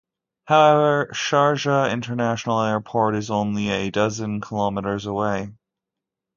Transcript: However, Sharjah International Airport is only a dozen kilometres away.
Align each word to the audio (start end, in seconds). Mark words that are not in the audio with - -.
However, 0.47 1.11
Sharjah 1.13 1.91
International 1.91 2.59
Airport 2.63 3.15
is 3.15 3.29
only 3.29 3.69
a 3.69 3.91
dozen 3.91 4.41
kilometres 4.41 5.05
away. 5.05 5.51